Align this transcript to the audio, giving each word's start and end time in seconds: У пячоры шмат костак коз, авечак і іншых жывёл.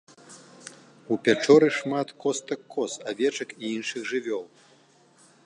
У 1.15 1.17
пячоры 1.27 1.67
шмат 1.81 2.07
костак 2.23 2.61
коз, 2.77 2.91
авечак 3.13 3.49
і 3.61 3.73
іншых 3.77 4.01
жывёл. 4.15 4.45